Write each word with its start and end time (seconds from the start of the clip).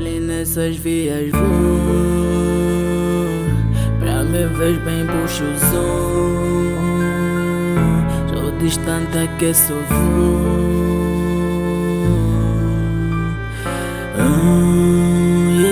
nessas 0.00 0.76
vias 0.76 1.30
vou 1.30 1.40
Pra 3.98 4.22
me 4.22 4.46
ver 4.46 4.78
bem 4.80 5.06
puxo 5.06 5.44
o 5.44 5.58
zoom. 5.58 6.76
Sou 8.32 8.50
distante 8.58 9.28
que 9.38 9.54
sou 9.54 9.82
vou 9.88 10.68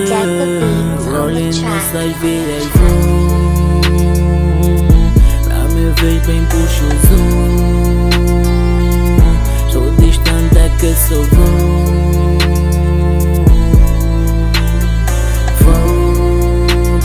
yeah. 0.09 0.27
Rolling 1.11 1.61
nessas 1.61 2.13
vias 2.21 2.65
vou 2.75 3.81
Pra 5.45 5.61
me 5.75 5.91
ver 6.01 6.21
bem 6.27 6.45
puxo 6.47 6.85
o 6.85 6.89
zoom 7.07 8.16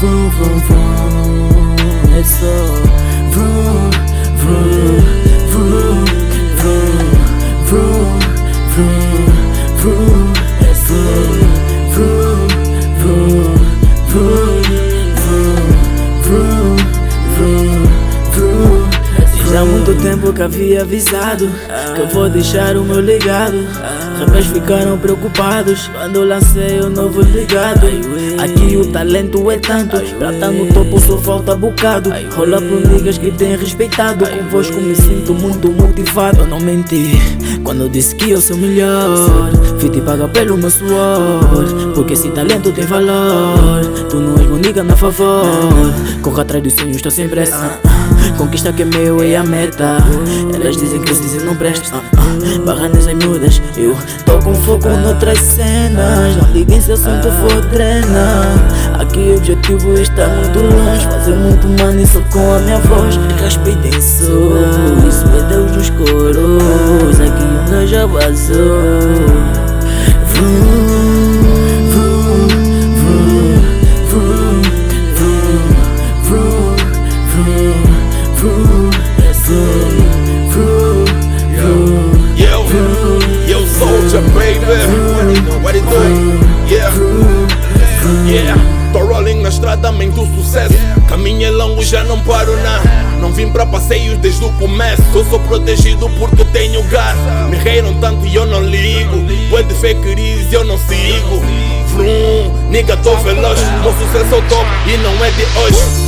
vroom, 0.01 0.29
vroom, 0.31 1.75
É 2.17 2.23
só 2.23 2.45
vroom, 3.29 3.89
vroom, 4.35 4.99
vroom, 5.51 6.05
vroom, 6.05 6.20
que 20.41 20.43
havia 20.43 20.81
avisado 20.81 21.47
que 21.93 22.01
eu 22.01 22.07
vou 22.07 22.29
deixar 22.29 22.75
o 22.75 22.83
meu 22.83 22.99
legado. 22.99 23.57
Rappers 24.19 24.47
ficaram 24.47 24.97
preocupados 24.97 25.87
quando 25.87 26.23
lancei 26.23 26.79
o 26.79 26.89
novo 26.89 27.21
ligado. 27.21 27.87
Aqui 28.39 28.75
o 28.75 28.91
talento 28.91 29.51
é 29.51 29.57
tanto, 29.57 29.99
pra 30.17 30.33
tá 30.33 30.49
no 30.49 30.65
topo 30.73 30.99
só 30.99 31.17
falta 31.17 31.55
bocado. 31.55 32.11
Rola 32.35 32.59
pro 32.59 32.79
niggas 32.87 33.17
que 33.17 33.31
tem 33.31 33.55
respeitado. 33.55 34.25
Convosco 34.25 34.77
me 34.77 34.95
sinto 34.95 35.33
muito 35.33 35.71
motivado. 35.71 36.39
Eu 36.39 36.47
não 36.47 36.59
menti 36.59 37.19
quando 37.63 37.89
disse 37.89 38.15
que 38.15 38.31
eu 38.31 38.41
sou 38.41 38.57
melhor. 38.57 39.51
Fui 39.79 39.89
te 39.89 40.01
pagar 40.01 40.29
pelo 40.29 40.57
meu 40.57 40.71
suor, 40.71 41.39
porque 41.93 42.13
esse 42.13 42.29
talento 42.29 42.71
tem 42.71 42.85
valor. 42.85 43.85
Tu 44.09 44.19
não 44.19 44.35
és 44.37 44.47
bonita 44.47 44.83
na 44.83 44.95
favor. 44.95 45.45
Corra 46.21 46.41
atrás 46.41 46.63
dos 46.63 46.73
sonhos, 46.73 47.01
tô 47.01 47.11
sem 47.11 47.29
pressa. 47.29 47.79
Conquista 48.37 48.73
que 48.73 48.81
é 48.83 48.85
meu 48.85 49.21
é 49.21 49.35
a 49.35 49.43
meta. 49.43 49.97
Elas 50.53 50.77
dizem 50.77 51.01
que 51.01 51.11
eu 51.11 51.21
dizem 51.21 51.41
não 51.41 51.55
presta. 51.55 52.01
Barra 52.65 52.89
nessas 52.89 53.13
miúdas, 53.13 53.61
eu 53.77 53.95
tô 54.25 54.39
com 54.39 54.55
foco 54.55 54.89
noutras 54.89 55.39
cenas. 55.39 56.35
Não 56.37 56.51
liguem 56.51 56.81
se 56.81 56.91
assunto 56.91 57.29
for 57.31 57.61
drena. 57.67 58.43
Aqui 58.99 59.19
o 59.19 59.37
objetivo 59.37 59.93
está 59.93 60.27
muito 60.27 60.59
longe. 60.59 61.05
Fazer 61.05 61.35
muito 61.35 61.67
money 61.67 62.05
só 62.05 62.21
com 62.31 62.55
a 62.55 62.59
minha 62.59 62.79
voz. 62.79 63.15
Respeitem 63.41 64.01
sou, 64.01 64.53
isso 65.07 65.25
é 65.37 65.43
Deus 65.49 65.71
dos 65.71 65.89
coros. 65.91 67.19
Aqui 67.19 67.71
meu 67.71 67.87
já 67.87 68.05
vazou. 68.05 69.30
Soldier, 83.77 84.21
baby. 84.33 84.65
Do? 85.81 86.01
Yeah, 86.67 86.91
yeah. 88.25 88.57
Tô 88.91 88.99
rolling 89.05 89.41
na 89.43 89.49
estrada, 89.49 89.91
mente 89.91 90.15
sucesso. 90.35 90.73
Caminho 91.07 91.45
é 91.45 91.51
longo, 91.51 91.83
já 91.83 92.03
não 92.03 92.19
paro 92.21 92.55
na. 92.63 92.81
Não 93.19 93.31
vim 93.31 93.51
pra 93.51 93.63
passeios 93.63 94.17
desde 94.17 94.43
o 94.43 94.49
começo. 94.53 95.03
Eu 95.13 95.23
sou 95.25 95.39
protegido 95.41 96.09
porque 96.17 96.43
tenho 96.45 96.81
gás. 96.85 97.15
Me 97.47 97.57
reiram 97.57 97.93
tanto 97.95 98.25
e 98.25 98.33
eu 98.33 98.47
não 98.47 98.63
ligo. 98.63 99.23
Pode 99.51 99.71
fake 99.75 100.15
news, 100.15 100.51
eu 100.51 100.63
não 100.63 100.79
sigo. 100.79 101.41
Vrum, 101.89 102.69
nigga, 102.71 102.97
tô 102.97 103.15
veloz. 103.17 103.59
Meu 103.83 103.93
sucesso 103.93 104.33
é 104.33 104.37
o 104.37 104.41
top 104.49 104.65
e 104.87 104.97
não 104.97 105.13
é 105.23 105.29
de 105.29 105.43
hoje. 105.59 106.00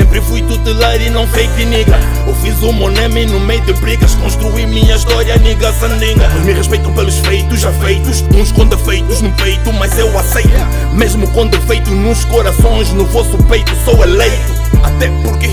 Sempre 0.00 0.22
fui 0.22 0.40
tutelar 0.40 0.98
e 0.98 1.10
não 1.10 1.26
fake 1.26 1.62
nigga. 1.66 2.00
Eu 2.26 2.34
fiz 2.36 2.62
o 2.62 2.72
meu 2.72 2.90
no 2.90 3.40
meio 3.40 3.60
de 3.60 3.74
brigas. 3.74 4.14
Construí 4.14 4.64
minha 4.64 4.96
história, 4.96 5.36
nigga, 5.36 5.70
sandinga. 5.74 6.26
Mas 6.26 6.42
me 6.46 6.54
respeitam 6.54 6.90
pelos 6.94 7.18
feitos 7.18 7.60
já 7.60 7.70
feitos. 7.74 8.24
Uns 8.34 8.50
com 8.50 8.64
defeitos 8.66 9.20
no 9.20 9.30
peito, 9.32 9.70
mas 9.74 9.98
eu 9.98 10.18
aceito. 10.18 10.48
Mesmo 10.94 11.28
com 11.32 11.46
defeitos 11.46 11.92
nos 11.92 12.24
corações, 12.24 12.90
no 12.94 13.04
vosso 13.04 13.36
peito, 13.44 13.70
sou 13.84 14.02
eleito. 14.02 14.54
Até 14.82 15.08
porque. 15.22 15.50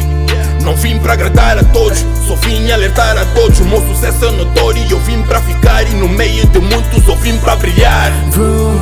Não 0.63 0.75
vim 0.77 0.97
pra 0.97 1.13
agradar 1.13 1.57
a 1.57 1.63
todos, 1.65 2.05
só 2.25 2.35
vim 2.35 2.71
alertar 2.71 3.17
a 3.17 3.25
todos. 3.25 3.59
O 3.59 3.65
meu 3.65 3.85
sucesso 3.85 4.25
é 4.27 4.31
notório 4.31 4.81
e 4.81 4.91
eu 4.91 4.99
vim 5.01 5.21
pra 5.23 5.41
ficar. 5.41 5.83
E 5.83 5.93
no 5.93 6.07
meio 6.07 6.47
de 6.47 6.59
muitos 6.59 7.05
eu 7.05 7.17
vim 7.17 7.37
pra 7.39 7.57
brilhar. 7.57 8.13
Vroom, 8.31 8.81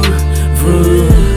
vroom. 0.53 1.34